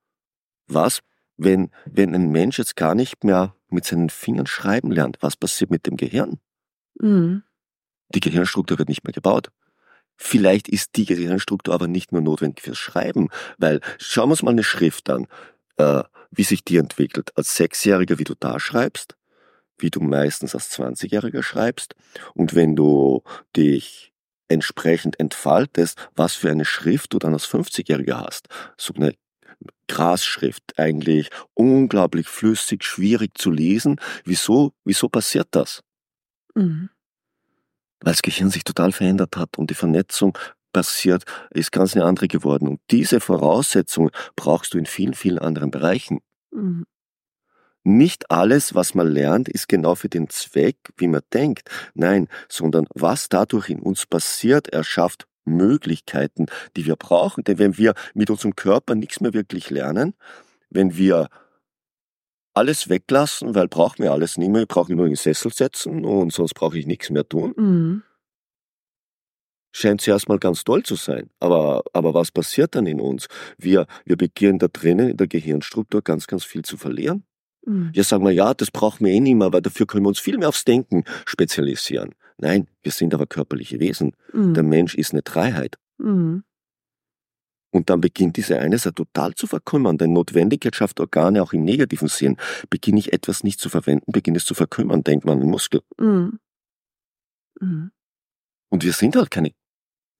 was, 0.67 1.00
wenn, 1.38 1.72
wenn 1.86 2.13
ein 2.13 2.31
Mensch 2.31 2.58
jetzt 2.58 2.75
gar 2.75 2.96
nicht 2.96 3.24
mehr 3.24 3.55
mit 3.69 3.86
seinen 3.86 4.10
Fingern 4.10 4.48
schreiben 4.48 4.91
lernt? 4.91 5.17
Was 5.22 5.36
passiert 5.38 5.72
mit 5.72 5.86
dem 5.86 5.98
Gehirn? 5.98 6.39
Mhm. 6.96 7.43
Die 8.10 8.19
Gehirnstruktur 8.19 8.79
wird 8.79 8.89
nicht 8.89 9.03
mehr 9.03 9.13
gebaut. 9.13 9.51
Vielleicht 10.17 10.67
ist 10.67 10.98
die 10.98 11.05
Gehirnstruktur 11.05 11.74
aber 11.74 11.88
nicht 11.88 12.12
nur 12.12 12.22
notwendig 12.22 12.63
fürs 12.63 12.77
Schreiben, 12.77 13.29
weil 13.58 13.79
schauen 14.00 14.27
wir 14.27 14.31
uns 14.31 14.43
mal 14.43 14.51
eine 14.51 14.63
Schrift 14.63 15.10
an, 15.10 15.27
äh, 15.77 16.03
wie 16.31 16.43
sich 16.43 16.63
die 16.63 16.77
entwickelt. 16.77 17.31
Als 17.38 17.55
Sechsjähriger, 17.55 18.19
wie 18.19 18.25
du 18.25 18.36
da 18.38 18.60
schreibst, 18.60 19.15
wie 19.77 19.89
du 19.89 20.01
meistens 20.01 20.53
als 20.53 20.69
Zwanzigjähriger 20.72 21.41
schreibst 21.41 21.96
und 22.34 22.53
wenn 22.53 22.75
du 22.75 23.24
dich 23.55 24.12
entsprechend 24.50 25.19
entfaltest, 25.19 25.98
was 26.15 26.34
für 26.34 26.50
eine 26.51 26.65
Schrift 26.65 27.13
du 27.13 27.19
dann 27.19 27.34
als 27.34 27.48
50-Jähriger 27.48 28.25
hast. 28.25 28.48
So 28.77 28.93
eine 28.93 29.13
Grasschrift 29.88 30.77
eigentlich 30.77 31.29
unglaublich 31.53 32.27
flüssig, 32.27 32.84
schwierig 32.84 33.38
zu 33.38 33.51
lesen. 33.51 34.00
Wieso, 34.25 34.74
wieso 34.84 35.08
passiert 35.08 35.48
das? 35.51 35.81
Mhm 36.56 36.89
weil 38.01 38.13
das 38.13 38.22
Gehirn 38.22 38.50
sich 38.50 38.63
total 38.63 38.91
verändert 38.91 39.38
hat 39.38 39.58
und 39.58 39.70
die 39.70 39.75
Vernetzung 39.75 40.38
passiert, 40.72 41.24
ist 41.51 41.72
ganz 41.72 41.96
eine 41.96 42.06
andere 42.06 42.27
geworden. 42.27 42.68
Und 42.68 42.79
diese 42.91 43.20
Voraussetzung 43.20 44.12
brauchst 44.36 44.74
du 44.74 44.77
in 44.77 44.86
vielen, 44.86 45.13
vielen 45.13 45.39
anderen 45.39 45.72
Bereichen. 45.72 46.20
Mhm. 46.51 46.86
Nicht 47.84 48.29
alles, 48.29 48.75
was 48.75 48.94
man 48.94 49.08
lernt, 49.08 49.50
ist 49.50 49.68
genau 49.68 49.96
für 49.96 50.10
den 50.10 50.29
Zweck, 50.29 50.77
wie 50.98 51.08
man 51.08 51.22
denkt. 51.34 51.70
Nein, 51.94 52.27
sondern 52.48 52.88
was 52.94 53.29
dadurch 53.29 53.70
in 53.70 53.79
uns 53.79 54.06
passiert, 54.06 54.68
erschafft 54.68 55.27
Möglichkeiten, 55.46 56.48
die 56.75 56.86
wir 56.86 56.98
brauchen. 56.98 57.44
Denn 57.46 57.58
wenn 57.58 57.77
wir 57.77 57.96
mit 58.13 58.29
unserem 58.29 58.56
Körper 58.56 58.96
nichts 58.96 59.22
mehr 59.22 59.34
wirklich 59.34 59.70
lernen, 59.70 60.13
wenn 60.70 60.98
wir 60.98 61.29
alles 62.60 62.89
weglassen, 62.89 63.56
weil 63.56 63.68
brauchen 63.70 64.04
wir 64.04 64.12
alles 64.12 64.38
nicht 64.38 64.50
mehr. 64.50 64.63
Ich 64.63 64.68
brauche 64.68 64.94
nur 64.94 65.06
in 65.06 65.13
den 65.13 65.18
Sessel 65.18 65.51
setzen 65.54 66.04
und 66.04 66.34
sonst 66.34 66.54
brauche 66.54 66.78
ich 66.78 66.86
nichts 66.86 67.10
mehr 67.10 67.28
tun. 67.28 67.54
Mhm. 67.56 68.04
Scheint 69.72 70.01
zuerst 70.01 70.28
mal 70.28 70.39
ganz 70.39 70.63
toll 70.63 70.84
zu 70.84 70.96
sein. 70.96 71.30
Aber, 71.39 71.84
aber 71.94 72.13
was 72.13 72.32
passiert 72.32 72.75
dann 72.75 72.86
in 72.86 73.00
uns? 73.00 73.28
Wir, 73.58 73.88
wir 74.04 74.18
beginnen 74.18 74.60
da 74.60 74.68
drinnen 74.68 75.10
in 75.10 75.18
der 75.18 75.28
Gehirnstruktur 75.28 76.01
ganz, 76.01 76.28
ganz 76.28 76.44
viel 76.44 76.63
zu 76.63 76.75
verlieren. 76.75 77.24
Mhm. 77.66 77.92
Ja, 77.94 78.04
sagen 78.04 78.25
wir, 78.25 78.32
ja, 78.32 78.54
das 78.54 78.72
brauchen 78.72 79.06
wir 79.06 79.13
eh 79.13 79.20
nicht 79.22 79.36
mehr, 79.36 79.54
weil 79.54 79.62
dafür 79.62 79.86
können 79.86 80.04
wir 80.04 80.10
uns 80.10 80.20
viel 80.20 80.38
mehr 80.38 80.50
aufs 80.50 80.66
Denken 80.66 81.06
spezialisieren. 81.25 82.13
Nein, 82.38 82.68
wir 82.84 82.92
sind 82.92 83.13
aber 83.13 83.25
körperliche 83.25 83.80
Wesen. 83.80 84.13
Mhm. 84.34 84.54
Der 84.54 84.63
Mensch 84.63 84.96
ist 84.96 85.13
eine 85.13 85.22
Dreiheit. 85.22 85.78
Mhm. 85.98 86.44
Und 87.71 87.89
dann 87.89 88.01
beginnt 88.01 88.38
diese 88.38 88.59
eine 88.59 88.77
Seite 88.77 88.95
total 88.95 89.35
zu 89.35 89.45
verkümmern, 89.45 89.97
denn 89.97 90.13
Notwendigkeit 90.13 90.75
schafft 90.75 90.99
Organe 90.99 91.43
auch 91.43 91.53
im 91.53 91.63
negativen 91.63 92.07
Sinn. 92.07 92.38
Beginne 92.69 92.99
ich 92.99 93.13
etwas 93.13 93.43
nicht 93.43 93.59
zu 93.59 93.69
verwenden, 93.69 94.11
beginnt 94.11 94.38
es 94.38 94.45
zu 94.45 94.55
verkümmern, 94.55 95.03
denkt 95.03 95.25
man 95.25 95.35
an 95.35 95.41
den 95.41 95.51
Muskel. 95.51 95.81
Mhm. 95.97 96.39
Mhm. 97.59 97.91
Und 98.69 98.83
wir 98.83 98.93
sind 98.93 99.15
halt 99.15 99.31
keine 99.31 99.51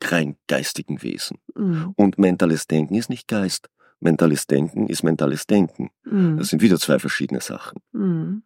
rein 0.04 0.38
geistigen 0.48 1.02
Wesen. 1.02 1.38
Mhm. 1.56 1.94
Und 1.96 2.18
mentales 2.18 2.68
Denken 2.68 2.96
ist 2.96 3.10
nicht 3.10 3.28
Geist. 3.28 3.70
Mentales 4.00 4.48
Denken 4.48 4.88
ist 4.88 5.04
mentales 5.04 5.46
Denken. 5.46 5.90
Mhm. 6.04 6.38
Das 6.38 6.50
sind 6.50 6.62
wieder 6.62 6.80
zwei 6.80 7.00
verschiedene 7.00 7.42
Sachen. 7.42 7.82
Mhm. 7.92 8.44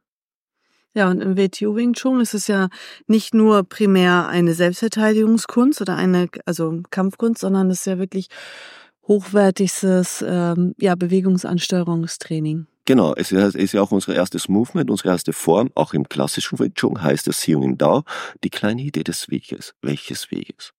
Ja, 0.95 1.09
und 1.09 1.21
im 1.21 1.37
WTO 1.37 1.75
Wing 1.75 1.93
Chun 1.93 2.21
ist 2.21 2.35
es 2.35 2.47
ja 2.47 2.69
nicht 3.07 3.33
nur 3.33 3.63
primär 3.63 4.27
eine 4.27 4.53
Selbstverteidigungskunst 4.53 5.81
oder 5.81 5.95
eine, 5.95 6.27
also 6.45 6.81
Kampfkunst, 6.91 7.41
sondern 7.41 7.69
es 7.71 7.79
ist 7.79 7.87
ja 7.87 7.97
wirklich 7.97 8.27
hochwertigstes 9.07 10.23
ähm, 10.27 10.75
ja, 10.77 10.95
Bewegungsansteuerungstraining. 10.95 12.67
Genau, 12.85 13.13
es 13.15 13.31
ist 13.31 13.73
ja 13.73 13.81
auch 13.81 13.91
unser 13.91 14.13
erstes 14.13 14.49
Movement, 14.49 14.89
unsere 14.89 15.09
erste 15.09 15.31
Form, 15.31 15.71
auch 15.73 15.93
im 15.93 16.09
klassischen 16.09 16.59
Wing 16.59 16.73
Chun 16.73 17.01
heißt 17.01 17.27
es 17.29 17.47
und 17.47 17.63
im 17.63 17.77
Dao, 17.77 18.03
die 18.43 18.49
kleine 18.49 18.81
Idee 18.81 19.03
des 19.03 19.29
Weges. 19.29 19.73
Welches 19.81 20.31
Weges? 20.31 20.73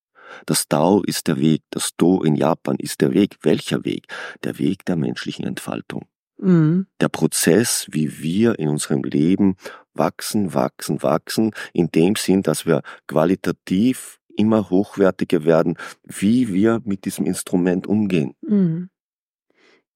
Das 0.44 0.68
Dao 0.68 1.02
ist 1.02 1.28
der 1.28 1.38
Weg, 1.38 1.62
das 1.70 1.96
Do 1.96 2.22
in 2.22 2.36
Japan 2.36 2.76
ist 2.78 3.00
der 3.00 3.14
Weg. 3.14 3.38
Welcher 3.42 3.84
Weg? 3.84 4.06
Der 4.42 4.58
Weg 4.58 4.84
der 4.84 4.96
menschlichen 4.96 5.46
Entfaltung. 5.46 6.06
Mhm. 6.38 6.86
Der 7.00 7.08
Prozess, 7.08 7.86
wie 7.90 8.20
wir 8.20 8.58
in 8.58 8.68
unserem 8.68 9.02
Leben 9.02 9.56
wachsen, 9.94 10.52
wachsen, 10.52 11.02
wachsen, 11.02 11.52
in 11.72 11.90
dem 11.90 12.16
Sinn, 12.16 12.42
dass 12.42 12.66
wir 12.66 12.82
qualitativ 13.06 14.18
immer 14.36 14.70
hochwertiger 14.70 15.44
werden, 15.44 15.76
wie 16.04 16.52
wir 16.52 16.80
mit 16.84 17.04
diesem 17.04 17.26
Instrument 17.26 17.86
umgehen. 17.86 18.34
Mhm. 18.42 18.90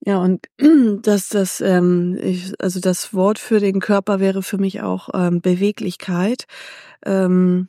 Ja, 0.01 0.19
und 0.19 0.47
das, 1.01 1.29
das, 1.29 1.61
ähm, 1.61 2.17
ich, 2.21 2.53
also 2.59 2.79
das 2.79 3.13
Wort 3.13 3.39
für 3.39 3.59
den 3.59 3.79
Körper 3.79 4.19
wäre 4.19 4.43
für 4.43 4.57
mich 4.57 4.81
auch 4.81 5.09
ähm, 5.13 5.41
Beweglichkeit. 5.41 6.45
Ähm, 7.05 7.67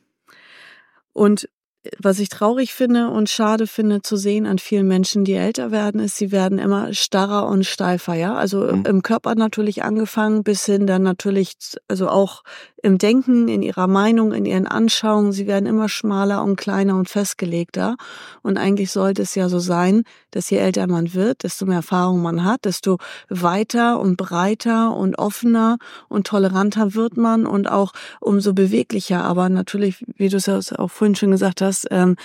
und 1.13 1.49
was 1.97 2.19
ich 2.19 2.29
traurig 2.29 2.73
finde 2.73 3.09
und 3.09 3.29
schade 3.29 3.65
finde 3.65 4.01
zu 4.01 4.15
sehen 4.15 4.45
an 4.45 4.59
vielen 4.59 4.87
Menschen, 4.87 5.25
die 5.25 5.33
älter 5.33 5.71
werden, 5.71 5.99
ist, 5.99 6.15
sie 6.15 6.31
werden 6.31 6.59
immer 6.59 6.93
starrer 6.93 7.47
und 7.47 7.65
steifer, 7.65 8.13
ja. 8.13 8.35
Also 8.35 8.61
mhm. 8.61 8.85
im 8.85 9.01
Körper 9.01 9.33
natürlich 9.33 9.83
angefangen, 9.83 10.43
bis 10.43 10.65
hin 10.65 10.85
dann 10.85 11.01
natürlich, 11.01 11.55
also 11.87 12.07
auch 12.07 12.43
im 12.83 12.97
Denken, 12.97 13.47
in 13.47 13.61
ihrer 13.61 13.87
Meinung, 13.87 14.33
in 14.33 14.45
ihren 14.45 14.67
Anschauungen. 14.67 15.31
Sie 15.31 15.47
werden 15.47 15.65
immer 15.65 15.87
schmaler 15.87 16.43
und 16.43 16.55
kleiner 16.55 16.95
und 16.95 17.09
festgelegter. 17.09 17.95
Und 18.41 18.57
eigentlich 18.57 18.91
sollte 18.91 19.21
es 19.21 19.35
ja 19.35 19.49
so 19.49 19.59
sein, 19.59 20.03
dass 20.31 20.49
je 20.49 20.57
älter 20.57 20.87
man 20.87 21.13
wird, 21.13 21.43
desto 21.43 21.65
mehr 21.65 21.77
Erfahrung 21.77 22.21
man 22.21 22.43
hat, 22.43 22.65
desto 22.65 22.97
weiter 23.29 23.99
und 23.99 24.17
breiter 24.17 24.95
und 24.95 25.19
offener 25.19 25.77
und 26.09 26.27
toleranter 26.27 26.95
wird 26.95 27.17
man 27.17 27.45
und 27.45 27.69
auch 27.69 27.93
umso 28.19 28.53
beweglicher. 28.53 29.23
Aber 29.23 29.49
natürlich, 29.49 30.03
wie 30.15 30.29
du 30.29 30.37
es 30.37 30.47
ja 30.47 30.59
auch 30.77 30.89
vorhin 30.89 31.15
schon 31.15 31.31
gesagt 31.31 31.61
hast, 31.61 31.70
ähm, 31.89 32.15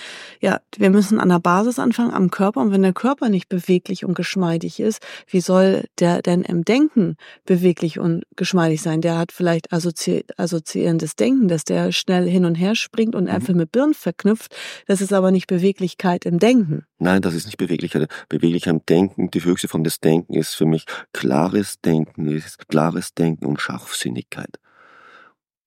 ja, 0.41 0.59
wir 0.77 0.89
müssen 0.89 1.19
an 1.19 1.29
der 1.29 1.39
Basis 1.39 1.79
anfangen, 1.79 2.13
am 2.13 2.29
Körper. 2.29 2.61
Und 2.61 2.71
wenn 2.71 2.81
der 2.81 2.93
Körper 2.93 3.29
nicht 3.29 3.49
beweglich 3.49 4.05
und 4.05 4.13
geschmeidig 4.13 4.79
ist, 4.79 5.01
wie 5.27 5.41
soll 5.41 5.85
der 5.99 6.21
denn 6.21 6.41
im 6.41 6.63
Denken 6.63 7.15
beweglich 7.45 7.99
und 7.99 8.23
geschmeidig 8.35 8.81
sein? 8.81 9.01
Der 9.01 9.17
hat 9.17 9.31
vielleicht 9.31 9.73
assoziiert 9.73 10.37
assoziierendes 10.37 11.15
Denken, 11.15 11.47
dass 11.47 11.63
der 11.63 11.91
schnell 11.91 12.27
hin 12.27 12.45
und 12.45 12.55
her 12.55 12.75
springt 12.75 13.15
und 13.15 13.27
Äpfel 13.27 13.53
mhm. 13.53 13.61
mit 13.61 13.71
Birnen 13.71 13.93
verknüpft. 13.93 14.55
Das 14.87 15.01
ist 15.01 15.13
aber 15.13 15.31
nicht 15.31 15.47
Beweglichkeit 15.47 16.25
im 16.25 16.39
Denken. 16.39 16.85
Nein, 16.99 17.21
das 17.21 17.33
ist 17.33 17.45
nicht 17.45 17.57
Beweglichkeit. 17.57 18.09
Beweglichkeit 18.29 18.73
im 18.73 18.85
Denken, 18.87 19.31
die 19.31 19.43
höchste 19.43 19.67
Form 19.67 19.83
des 19.83 19.99
Denken 19.99 20.33
ist 20.33 20.55
für 20.55 20.65
mich 20.65 20.85
klares 21.13 21.79
Denken, 21.81 22.43
klares 22.67 23.13
Denken 23.13 23.45
und 23.45 23.61
Scharfsinnigkeit 23.61 24.59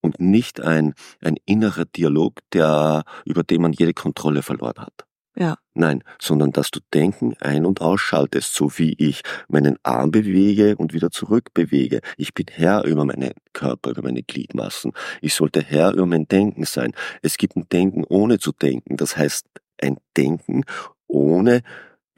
und 0.00 0.20
nicht 0.20 0.60
ein, 0.60 0.94
ein 1.22 1.36
innerer 1.46 1.84
Dialog, 1.84 2.40
der, 2.52 3.04
über 3.24 3.42
den 3.42 3.62
man 3.62 3.72
jede 3.72 3.94
Kontrolle 3.94 4.42
verloren 4.42 4.78
hat. 4.78 5.06
Ja. 5.36 5.56
Nein, 5.74 6.02
sondern 6.20 6.50
dass 6.50 6.70
du 6.70 6.80
Denken 6.92 7.34
ein- 7.40 7.64
und 7.64 7.80
ausschaltest, 7.80 8.52
so 8.52 8.78
wie 8.78 8.94
ich 8.98 9.22
meinen 9.48 9.78
Arm 9.84 10.10
bewege 10.10 10.76
und 10.76 10.92
wieder 10.92 11.10
zurückbewege. 11.10 12.00
Ich 12.16 12.34
bin 12.34 12.46
Herr 12.50 12.84
über 12.84 13.04
meinen 13.04 13.32
Körper, 13.52 13.90
über 13.90 14.02
meine 14.02 14.22
Gliedmassen. 14.22 14.92
Ich 15.22 15.34
sollte 15.34 15.62
Herr 15.62 15.92
über 15.92 16.06
mein 16.06 16.26
Denken 16.26 16.64
sein. 16.64 16.92
Es 17.22 17.38
gibt 17.38 17.56
ein 17.56 17.68
Denken 17.70 18.04
ohne 18.08 18.38
zu 18.38 18.52
denken. 18.52 18.96
Das 18.96 19.16
heißt, 19.16 19.46
ein 19.80 19.98
Denken 20.16 20.64
ohne 21.06 21.62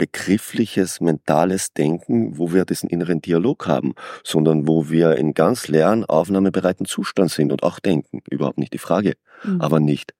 begriffliches, 0.02 1.00
mentales 1.00 1.74
Denken, 1.74 2.36
wo 2.36 2.52
wir 2.52 2.64
diesen 2.64 2.88
inneren 2.88 3.20
Dialog 3.20 3.68
haben, 3.68 3.94
sondern 4.24 4.66
wo 4.66 4.90
wir 4.90 5.14
in 5.14 5.32
ganz 5.32 5.68
leeren, 5.68 6.04
aufnahmebereiten 6.04 6.86
Zustand 6.86 7.30
sind 7.30 7.52
und 7.52 7.62
auch 7.62 7.78
denken. 7.78 8.20
Überhaupt 8.28 8.58
nicht 8.58 8.72
die 8.72 8.78
Frage. 8.78 9.14
Mhm. 9.44 9.60
Aber 9.60 9.78
nicht 9.78 10.12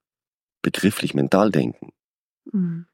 begrifflich 0.61 1.15
mental 1.15 1.51
denken. 1.51 1.89
Mhm. 2.49 2.85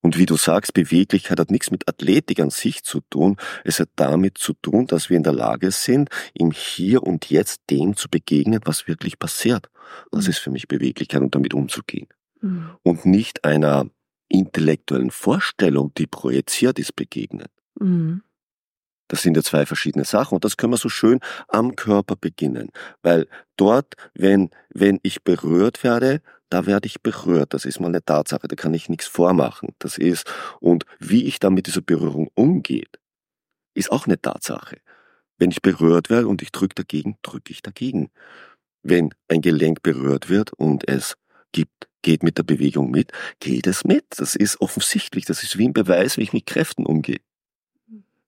Und 0.00 0.16
wie 0.16 0.26
du 0.26 0.36
sagst, 0.36 0.74
Beweglichkeit 0.74 1.40
hat 1.40 1.50
nichts 1.50 1.72
mit 1.72 1.88
Athletik 1.88 2.38
an 2.38 2.50
sich 2.50 2.84
zu 2.84 3.00
tun. 3.10 3.36
Es 3.64 3.80
hat 3.80 3.88
damit 3.96 4.38
zu 4.38 4.52
tun, 4.52 4.86
dass 4.86 5.10
wir 5.10 5.16
in 5.16 5.24
der 5.24 5.32
Lage 5.32 5.72
sind, 5.72 6.08
im 6.34 6.52
Hier 6.52 7.02
und 7.02 7.30
Jetzt 7.30 7.62
dem 7.68 7.96
zu 7.96 8.08
begegnen, 8.08 8.60
was 8.64 8.86
wirklich 8.86 9.18
passiert. 9.18 9.70
Das 10.12 10.26
mhm. 10.26 10.30
ist 10.30 10.38
für 10.38 10.50
mich 10.52 10.68
Beweglichkeit 10.68 11.20
und 11.20 11.34
damit 11.34 11.52
umzugehen. 11.52 12.06
Mhm. 12.40 12.70
Und 12.84 13.06
nicht 13.06 13.44
einer 13.44 13.90
intellektuellen 14.32 15.10
Vorstellung, 15.10 15.92
die 15.94 16.06
projiziert 16.06 16.78
ist, 16.78 16.96
begegnen. 16.96 17.48
Mhm. 17.78 18.22
Das 19.08 19.22
sind 19.22 19.36
ja 19.36 19.42
zwei 19.42 19.66
verschiedene 19.66 20.04
Sachen 20.04 20.36
und 20.36 20.44
das 20.44 20.56
können 20.56 20.72
wir 20.72 20.78
so 20.78 20.88
schön 20.88 21.20
am 21.48 21.76
Körper 21.76 22.16
beginnen. 22.16 22.70
Weil 23.02 23.28
dort, 23.56 23.94
wenn, 24.14 24.50
wenn 24.70 25.00
ich 25.02 25.22
berührt 25.22 25.84
werde, 25.84 26.22
da 26.48 26.66
werde 26.66 26.86
ich 26.86 27.02
berührt. 27.02 27.52
Das 27.52 27.64
ist 27.64 27.80
mal 27.80 27.88
eine 27.88 28.04
Tatsache, 28.04 28.48
da 28.48 28.56
kann 28.56 28.74
ich 28.74 28.88
nichts 28.88 29.06
vormachen. 29.06 29.74
Das 29.78 29.98
ist, 29.98 30.30
und 30.60 30.84
wie 30.98 31.24
ich 31.24 31.38
dann 31.40 31.54
mit 31.54 31.66
dieser 31.66 31.82
Berührung 31.82 32.28
umgehe, 32.34 32.86
ist 33.74 33.92
auch 33.92 34.06
eine 34.06 34.20
Tatsache. 34.20 34.78
Wenn 35.38 35.50
ich 35.50 35.62
berührt 35.62 36.08
werde 36.08 36.28
und 36.28 36.40
ich 36.42 36.52
drücke 36.52 36.74
dagegen, 36.74 37.16
drücke 37.22 37.52
ich 37.52 37.62
dagegen. 37.62 38.10
Wenn 38.82 39.14
ein 39.28 39.40
Gelenk 39.40 39.82
berührt 39.82 40.28
wird 40.28 40.52
und 40.52 40.88
es 40.88 41.16
gibt, 41.52 41.88
geht 42.02 42.22
mit 42.22 42.38
der 42.38 42.42
Bewegung 42.42 42.90
mit, 42.90 43.12
geht 43.40 43.66
es 43.66 43.84
mit. 43.84 44.04
Das 44.16 44.34
ist 44.34 44.60
offensichtlich. 44.60 45.24
Das 45.24 45.42
ist 45.42 45.58
wie 45.58 45.68
ein 45.68 45.72
Beweis, 45.72 46.16
wie 46.16 46.22
ich 46.22 46.32
mit 46.32 46.46
Kräften 46.46 46.86
umgehe. 46.86 47.20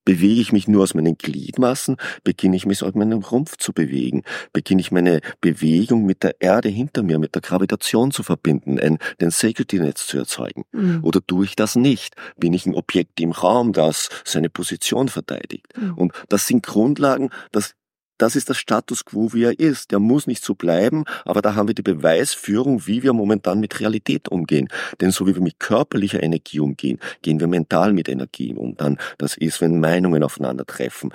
Bewege 0.05 0.39
ich 0.39 0.51
mich 0.51 0.67
nur 0.67 0.83
aus 0.83 0.93
meinen 0.93 1.17
Gliedmassen, 1.17 1.97
beginne 2.23 2.55
ich 2.55 2.67
mich 2.67 2.83
aus 2.83 2.93
meinem 2.93 3.23
Rumpf 3.23 3.57
zu 3.57 3.73
bewegen, 3.73 4.21
beginne 4.53 4.79
ich 4.79 4.91
meine 4.91 5.19
Bewegung 5.41 6.05
mit 6.05 6.21
der 6.21 6.39
Erde 6.39 6.69
hinter 6.69 7.01
mir, 7.01 7.17
mit 7.17 7.33
der 7.33 7.41
Gravitation 7.41 8.11
zu 8.11 8.21
verbinden, 8.21 8.79
ein, 8.79 8.99
ein 9.19 9.31
Safety-Netz 9.31 10.05
zu 10.05 10.19
erzeugen. 10.19 10.63
Mhm. 10.73 11.03
Oder 11.03 11.25
tue 11.25 11.45
ich 11.45 11.55
das 11.55 11.75
nicht? 11.75 12.15
Bin 12.37 12.53
ich 12.53 12.67
ein 12.67 12.75
Objekt 12.75 13.19
im 13.19 13.31
Raum, 13.31 13.73
das 13.73 14.09
seine 14.23 14.51
Position 14.51 15.09
verteidigt? 15.09 15.73
Mhm. 15.75 15.95
Und 15.95 16.13
das 16.29 16.45
sind 16.45 16.61
Grundlagen, 16.61 17.31
das 17.51 17.73
das 18.17 18.35
ist 18.35 18.49
der 18.49 18.53
Status 18.53 19.05
quo, 19.05 19.33
wie 19.33 19.43
er 19.43 19.59
ist. 19.59 19.91
Der 19.91 19.99
muss 19.99 20.27
nicht 20.27 20.43
so 20.43 20.55
bleiben, 20.55 21.03
aber 21.25 21.41
da 21.41 21.55
haben 21.55 21.67
wir 21.67 21.75
die 21.75 21.81
Beweisführung, 21.81 22.87
wie 22.87 23.03
wir 23.03 23.13
momentan 23.13 23.59
mit 23.59 23.79
Realität 23.79 24.29
umgehen. 24.29 24.67
Denn 25.01 25.11
so 25.11 25.27
wie 25.27 25.35
wir 25.35 25.41
mit 25.41 25.59
körperlicher 25.59 26.23
Energie 26.23 26.59
umgehen, 26.59 26.99
gehen 27.21 27.39
wir 27.39 27.47
mental 27.47 27.93
mit 27.93 28.09
Energien 28.09 28.57
um. 28.57 28.75
Dann, 28.75 28.97
das 29.17 29.37
ist, 29.37 29.61
wenn 29.61 29.79
Meinungen 29.79 30.23
aufeinandertreffen 30.23 31.11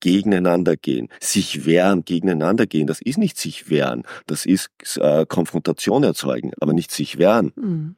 gegeneinander 0.00 0.76
gehen, 0.76 1.08
sich 1.20 1.64
wehren, 1.64 2.04
gegeneinander 2.04 2.66
gehen. 2.66 2.88
Das 2.88 3.00
ist 3.00 3.18
nicht 3.18 3.38
sich 3.38 3.70
wehren, 3.70 4.02
das 4.26 4.44
ist 4.44 4.68
äh, 4.96 5.24
Konfrontation 5.26 6.02
erzeugen, 6.02 6.50
aber 6.60 6.72
nicht 6.72 6.90
sich 6.90 7.18
wehren. 7.18 7.52
Mhm. 7.54 7.96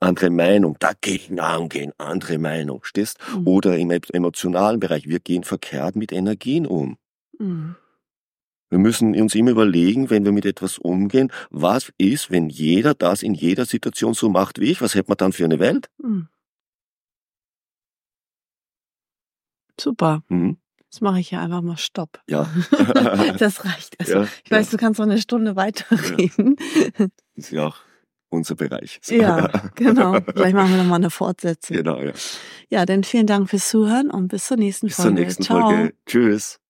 Andere 0.00 0.30
Meinung, 0.30 0.76
dagegen 0.80 1.38
angehen, 1.38 1.92
andere 1.96 2.38
Meinung, 2.38 2.80
stehst? 2.82 3.18
Mhm. 3.36 3.46
Oder 3.46 3.78
im 3.78 3.92
emotionalen 3.92 4.80
Bereich, 4.80 5.06
wir 5.06 5.20
gehen 5.20 5.44
verkehrt 5.44 5.94
mit 5.94 6.10
Energien 6.10 6.66
um. 6.66 6.98
Mhm. 7.38 7.76
Wir 8.70 8.78
müssen 8.78 9.14
uns 9.20 9.34
immer 9.34 9.50
überlegen, 9.50 10.08
wenn 10.08 10.24
wir 10.24 10.32
mit 10.32 10.46
etwas 10.46 10.78
umgehen, 10.78 11.30
was 11.50 11.92
ist, 11.98 12.30
wenn 12.30 12.48
jeder 12.48 12.94
das 12.94 13.22
in 13.22 13.34
jeder 13.34 13.66
Situation 13.66 14.14
so 14.14 14.30
macht 14.30 14.60
wie 14.60 14.70
ich? 14.70 14.80
Was 14.80 14.94
hätte 14.94 15.10
man 15.10 15.18
dann 15.18 15.32
für 15.32 15.44
eine 15.44 15.58
Welt? 15.58 15.90
Mhm. 15.98 16.28
Super. 19.78 20.22
Mhm. 20.28 20.56
Jetzt 20.78 21.02
mache 21.02 21.20
ich 21.20 21.30
ja 21.30 21.42
einfach 21.42 21.62
mal 21.62 21.76
Stopp. 21.76 22.20
Ja. 22.28 22.48
das 23.38 23.64
reicht. 23.64 23.98
Also, 23.98 24.12
ja, 24.12 24.28
ich 24.44 24.50
weiß, 24.50 24.66
ja. 24.66 24.70
du 24.70 24.76
kannst 24.76 25.00
noch 25.00 25.06
eine 25.06 25.18
Stunde 25.18 25.56
weiterreden. 25.56 26.56
Ja. 26.98 27.06
Ist 27.34 27.50
ja 27.50 27.66
auch 27.66 27.76
unser 28.30 28.54
Bereich. 28.54 29.00
Ja, 29.10 29.48
genau. 29.74 30.18
Vielleicht 30.20 30.54
machen 30.54 30.70
wir 30.70 30.78
nochmal 30.78 31.00
eine 31.00 31.10
Fortsetzung. 31.10 31.76
Genau, 31.76 32.00
ja. 32.00 32.12
Ja, 32.70 32.86
dann 32.86 33.04
vielen 33.04 33.26
Dank 33.26 33.50
fürs 33.50 33.68
Zuhören 33.68 34.10
und 34.10 34.28
bis 34.28 34.46
zur 34.46 34.56
nächsten 34.56 34.86
bis 34.86 34.96
Folge. 34.96 35.10
Bis 35.10 35.16
zur 35.16 35.24
nächsten 35.24 35.42
Ciao. 35.42 35.70
Folge. 35.70 35.94
Tschüss. 36.06 36.61